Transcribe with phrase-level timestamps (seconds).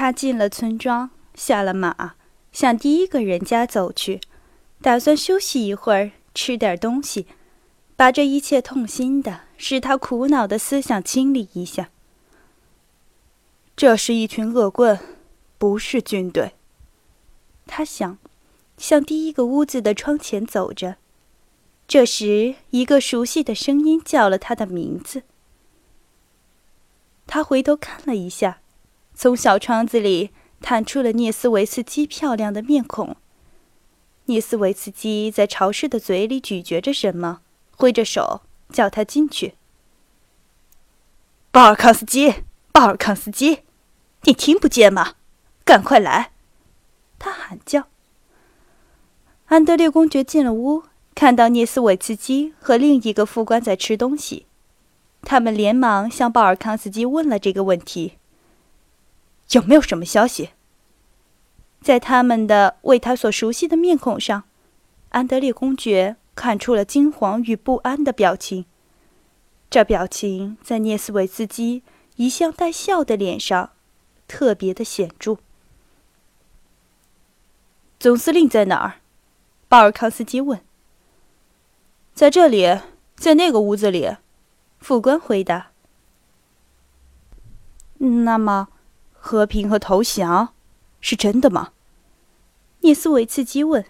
[0.00, 2.14] 他进了村庄，下了马，
[2.52, 4.18] 向第一个人家走去，
[4.80, 7.26] 打算休息一会儿，吃点东西，
[7.96, 11.90] 把这一切痛心的、使他苦恼的思想清理一下。
[13.76, 14.98] 这是一群恶棍，
[15.58, 16.52] 不是军队。
[17.66, 18.16] 他想，
[18.78, 20.96] 向第一个屋子的窗前走着。
[21.86, 25.24] 这时，一个熟悉的声音叫了他的名字。
[27.26, 28.59] 他回头看了一下，
[29.22, 30.30] 从小窗子里
[30.62, 33.18] 探出了聂斯维茨基漂亮的面孔。
[34.24, 37.42] 聂斯维茨基在潮湿的嘴里咀嚼着什么，
[37.76, 38.40] 挥着手
[38.72, 39.56] 叫他进去。
[41.50, 42.32] 鲍尔康斯基，
[42.72, 43.58] 鲍尔康斯基，
[44.22, 45.16] 你听不见吗？
[45.66, 46.30] 赶快来！
[47.18, 47.88] 他喊叫。
[49.48, 50.84] 安德烈公爵进了屋。
[51.14, 54.46] 看到聂斯维茨基和另一个副官在吃东西，
[55.20, 58.14] 他们连忙向鲍尔康斯基问了这个问题
[59.50, 60.50] ：“有没有什么消息？”
[61.80, 64.44] 在他们的为他所熟悉的面孔上，
[65.08, 68.66] 安德烈公爵看出了惊惶与不安的表情。
[69.70, 71.82] 这表情在聂斯维茨基
[72.16, 73.70] 一向带笑的脸上
[74.26, 75.38] 特别的显著。
[77.98, 79.00] 总司令在哪儿？
[79.68, 80.60] 鲍尔康斯基问。
[82.12, 82.80] 在这里，
[83.14, 84.16] 在那个屋子里，
[84.80, 85.70] 副官回答。
[87.98, 88.68] 那么，
[89.22, 90.54] 和平和投降
[91.00, 91.70] 是真的吗？
[92.80, 93.84] 聂斯维茨基问。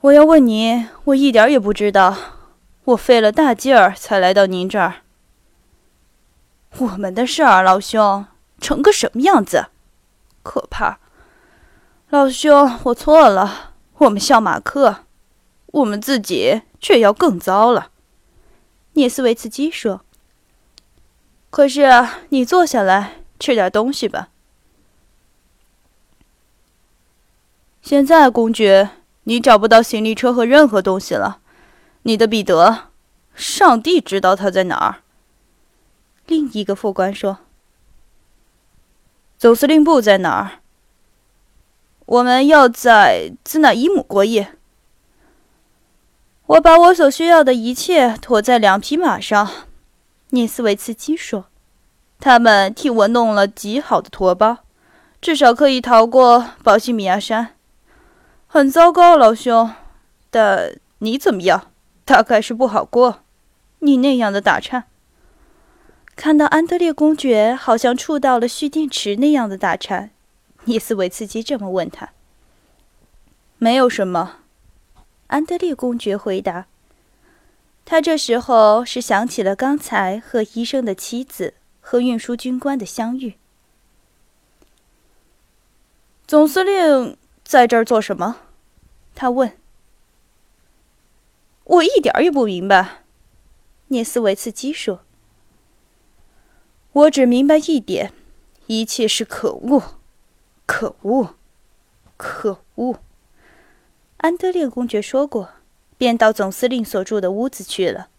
[0.00, 2.16] 我要问你，我一点也不知道。
[2.84, 5.02] 我费了大劲儿才来到您这儿。
[6.78, 8.26] 我们的事儿，老兄，
[8.58, 9.66] 成个什么样子？
[10.42, 10.98] 可怕！
[12.08, 13.74] 老兄，我错了。
[13.98, 15.04] 我们笑马克。
[15.66, 17.90] 我们自己却要更糟了，
[18.94, 20.00] 聂斯维茨基说。
[21.50, 21.90] 可是
[22.30, 24.28] 你坐下来吃点东西吧。
[27.82, 28.90] 现在，公爵，
[29.24, 31.40] 你找不到行李车和任何东西了。
[32.02, 32.90] 你的彼得，
[33.34, 35.02] 上帝知道他在哪儿。
[36.26, 37.38] 另一个副官说。
[39.38, 40.60] 总司令部在哪儿？
[42.06, 44.56] 我们要在兹纳伊姆过夜。
[46.46, 49.48] 我把我所需要的一切驮在两匹马上，
[50.30, 51.47] 聂斯维茨基说
[52.20, 54.58] ：“他们替我弄了极好的驮包，
[55.20, 57.54] 至少可以逃过保西米亚山。
[58.46, 59.70] 很糟糕，老兄，
[60.30, 61.70] 但你怎么样？
[62.04, 63.20] 大概是不好过。
[63.80, 64.84] 你那样的打颤。”
[66.16, 70.10] 看到安德烈公爵好像触到了蓄电池那样的打颤，
[70.64, 72.08] 尼斯维茨基这么问他
[73.58, 74.38] ：“没有什么。”
[75.28, 76.66] 安德烈公爵回答
[77.86, 81.54] ：“他这时候是想起了刚才和医生的妻子
[81.90, 83.38] 和运输军官的相遇。
[86.26, 88.36] 总司令在这儿做什么？”
[89.16, 89.56] 他问。
[91.64, 93.04] “我一点也不明白。”
[93.88, 95.00] 涅斯维茨基说。
[96.92, 98.12] “我只明白一点：
[98.66, 99.94] 一切是可恶，
[100.66, 101.36] 可恶，
[102.18, 103.00] 可恶。”
[104.18, 105.52] 安德烈公爵说过，
[105.96, 108.10] 便到总司令所住的屋子去了。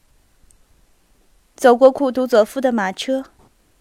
[1.56, 3.25] 走过库图佐夫的马车，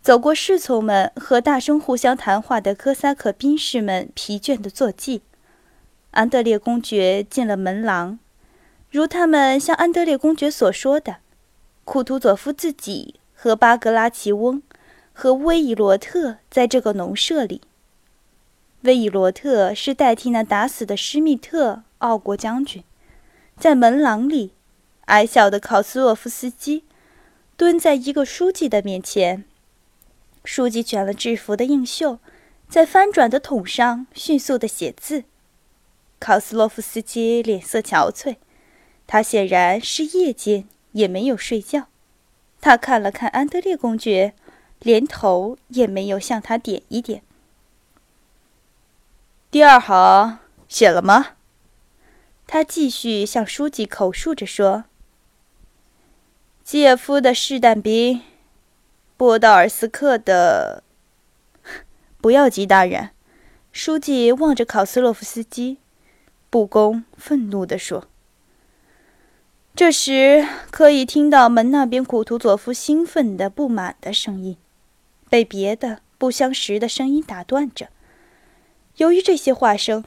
[0.08, 5.20] 走过侍从们和大声互相谈话的科萨克兵士们疲倦的坐骑，
[6.12, 8.18] 安德烈公爵进了门廊。
[8.90, 11.16] 如他们向安德烈公爵所说的，
[11.84, 14.62] 库图佐夫自己和巴格拉奇翁
[15.12, 17.60] 和威伊罗特在这个农舍里。
[18.84, 21.82] 威伊罗特是代替那打死的施密特。
[21.98, 22.82] 奥国将军
[23.58, 24.52] 在门廊里，
[25.04, 26.84] 矮小的考斯洛夫斯基
[27.58, 29.44] 蹲在一个书记的面前。
[30.50, 32.20] 书记卷了制服的映袖，
[32.70, 35.24] 在翻转的桶上迅速的写字。
[36.18, 38.36] 考斯洛夫斯基脸色憔悴，
[39.06, 41.88] 他显然是夜间也没有睡觉。
[42.62, 44.32] 他看了看安德烈公爵，
[44.78, 47.22] 连头也没有向他点一点。
[49.50, 51.36] 第二行写了吗？
[52.46, 54.84] 他继续向书记口述着说
[56.64, 58.22] ：“基耶夫的士弹兵，
[59.18, 60.82] 波道尔斯克的，
[62.22, 63.10] 不要急，大人。”
[63.72, 65.78] 书记望着考斯洛夫斯基，
[66.48, 68.06] 不公愤怒地说。
[69.74, 74.56] 这时可以听到门那边古图佐夫兴奋的、不满的声音，
[75.28, 77.88] 被别的不相识的声音打断着。
[78.96, 80.04] 由于这些话声。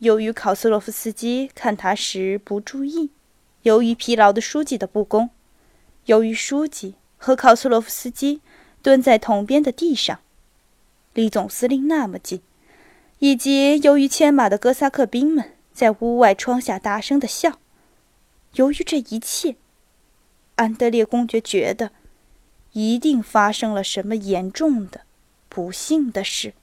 [0.00, 3.10] 由于考斯洛夫斯基看他时不注意，
[3.62, 5.30] 由于疲劳的书记的不公，
[6.04, 8.40] 由于书记和考斯洛夫斯基
[8.82, 10.20] 蹲在桶边的地上，
[11.14, 12.40] 离总司令那么近，
[13.18, 17.58] 以及由于牵马的哥萨克兵们在屋外窗下大声的笑，
[18.54, 19.56] 由于这一切，
[20.56, 21.90] 安德烈公爵觉得
[22.72, 25.02] 一定发生了什么严重的、
[25.48, 26.54] 不幸的事。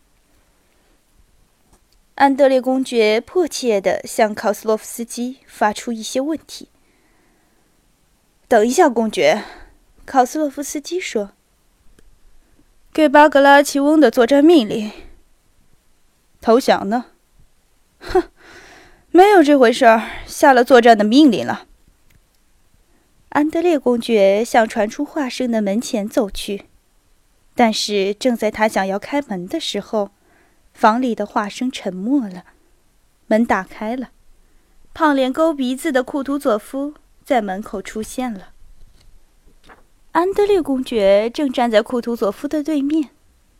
[2.15, 6.69] 安德烈公爵迫切地向考斯洛夫斯基发出一些问题。
[8.47, 9.43] 等一下，公爵，
[10.05, 11.31] 考斯洛夫斯基说
[12.95, 14.89] ：“给巴格拉奇翁的作战命令。
[16.39, 17.07] 投降呢？
[17.99, 18.23] 哼，
[19.11, 20.01] 没有这回事儿。
[20.25, 21.67] 下了作战的命令了。”
[23.35, 26.67] 安德烈公爵向传出话声的门前走去，
[27.53, 30.11] 但是正在他想要开门的时候。
[30.73, 32.45] 房里的话声沉默了，
[33.27, 34.11] 门打开了，
[34.93, 36.93] 胖脸勾鼻子的库图佐夫
[37.25, 38.51] 在门口出现了。
[40.15, 43.09] 安德烈公爵正站在库图佐夫的对面，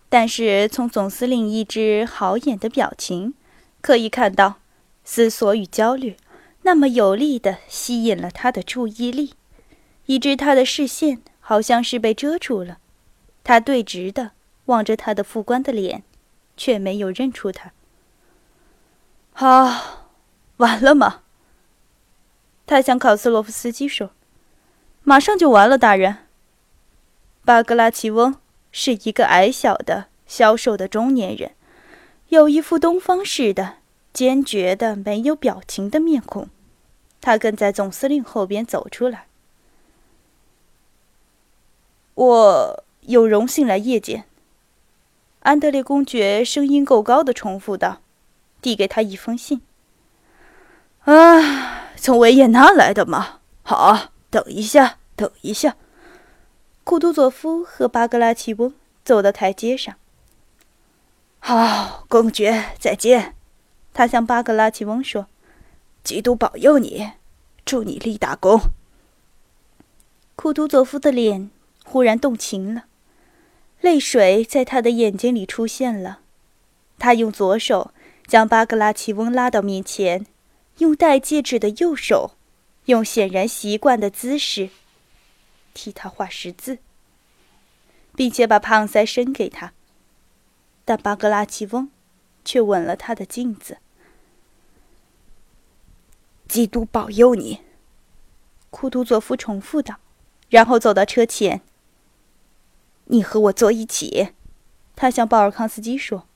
[0.07, 3.34] 但是从总司令一只好眼的表情
[3.81, 4.56] 可以看到，
[5.04, 6.16] 思索与焦虑
[6.62, 9.34] 那么有力的吸引了他的注意力，
[10.06, 12.78] 以致他的视线好像是被遮住了。
[13.44, 14.31] 他对直的
[14.68, 16.04] 望着他的副官的脸。
[16.58, 17.74] 却没有认出他。
[19.34, 20.06] 好，
[20.56, 21.24] 完了吗？
[22.66, 24.12] 他向考斯洛夫斯基说
[25.04, 26.19] ：“马上就完了，大人。”
[27.46, 28.36] 巴格拉奇翁
[28.72, 31.52] 是一个矮小的、消瘦的中年人，
[32.30, 33.76] 有一副东方式的、
[34.12, 36.50] 坚决的、没有表情的面孔。
[37.22, 39.28] 他跟在总司令后边走出来。
[42.16, 44.26] 我有荣幸来谒见。
[45.42, 48.02] 安德烈公爵声音够高的重复道，
[48.60, 49.62] 递给他一封信。
[51.04, 53.42] 啊，从维也纳来的吗？
[53.62, 55.76] 好，等一下，等一下。
[56.86, 58.72] 库图佐夫和巴格拉奇翁
[59.04, 59.96] 走到台阶上。
[61.40, 63.34] 好，公爵，再见。
[63.92, 65.26] 他向巴格拉奇翁说
[66.04, 67.10] ：“基督保佑你，
[67.66, 68.60] 祝你立大功。”
[70.38, 71.50] 库图佐夫的脸
[71.84, 72.86] 忽然动情了。
[73.82, 76.20] 泪水在他的眼睛里出现了，
[77.00, 77.94] 他用左手
[78.28, 80.28] 将巴格拉奇翁拉到面前，
[80.78, 82.34] 用戴戒指的右手，
[82.86, 84.70] 用显然习惯的姿势
[85.75, 86.80] 替他画十字，
[88.16, 89.74] 并且把胖腮伸给他。
[90.86, 91.92] 但巴格拉奇翁
[92.44, 93.77] 却吻了他的镜子。
[96.48, 97.62] 基督保佑你，
[98.69, 99.98] 库图佐夫重复道，
[100.50, 101.62] 然后走到车前。
[103.06, 104.30] 你和我坐一起，
[104.95, 106.27] 他向鲍尔康斯基说：“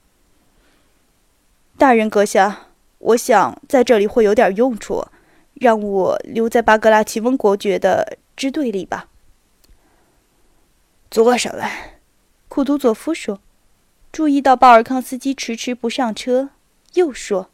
[1.77, 5.07] 大人阁下，我想在这里会有点用处，
[5.53, 9.07] 让我留在巴格拉奇翁国爵的支队里吧。”
[11.12, 12.00] 坐上来，
[12.48, 13.40] 库图佐夫说。
[14.12, 16.50] 注意到鲍尔康斯基迟迟不上车，
[16.94, 17.50] 又说：“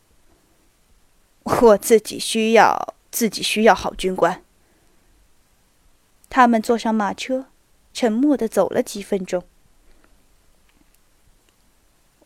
[1.44, 4.42] 我自己需要，自己需要好军官。”
[6.30, 7.48] 他们坐上马车。
[7.94, 9.42] 沉默的走了几分钟。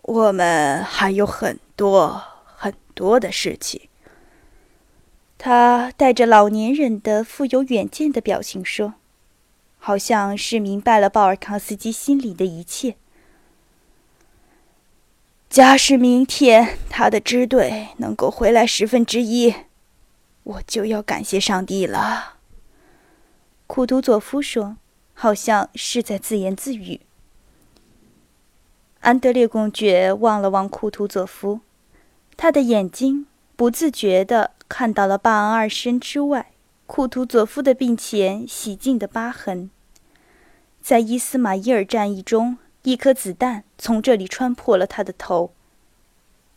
[0.01, 3.87] 我们还有很多很多的事情。
[5.37, 8.95] 他带着老年人的富有远见的表情说，
[9.79, 12.95] 好像是明白了鲍尔康斯基心里的一切。
[15.49, 19.55] 假使明天他的支队能够回来十分之一，
[20.43, 22.35] 我就要感谢上帝了。
[23.65, 24.77] 库图佐夫说。
[25.21, 27.01] 好像是在自言自语。
[29.01, 31.59] 安德烈公爵望了望库图佐夫，
[32.37, 36.53] 他的眼睛不自觉地看到了巴昂二身之外
[36.89, 39.69] 库图佐夫的病前洗净的疤痕。
[40.81, 45.53] 在伊斯马伊尔战役中，一颗子弹从这里穿破了他的头。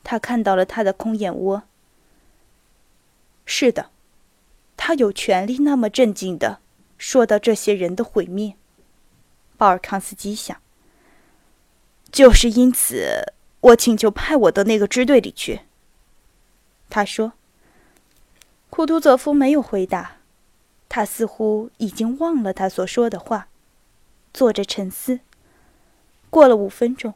[0.02, 1.64] 他看到了他的空眼窝。
[3.44, 3.90] 是的，
[4.74, 6.60] 他有权利那么镇静的。
[6.96, 8.54] 说到这些人的毁灭，
[9.58, 10.56] 鲍尔康斯基想。
[12.10, 15.60] 就是因此，我请求派我到那个支队里去。
[16.88, 17.34] 他说。
[18.70, 20.16] 库图佐夫没有回答，
[20.94, 23.48] 他似乎已经忘了他所说的话，
[24.34, 25.20] 坐着沉思。
[26.28, 27.14] 过了五分钟，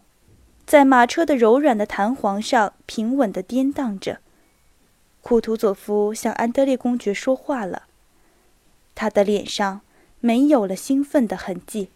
[0.64, 4.20] 在马车的柔软的弹簧上平稳地颠荡着，
[5.20, 7.82] 库图佐夫向安德烈公爵说话了。
[8.94, 9.82] 他的脸上
[10.20, 11.90] 没有了兴奋的痕迹，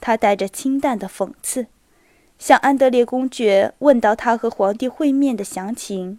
[0.00, 1.66] 他带着清淡的讽刺，
[2.38, 6.18] 向安德烈公爵问到他和皇帝会面的详情，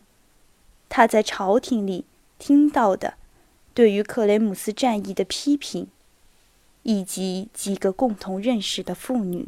[0.87, 2.05] 他在朝廷里
[2.37, 3.15] 听到的
[3.81, 5.87] 对于克雷姆斯战役的批评，
[6.83, 9.47] 以及几个共同认识的妇女。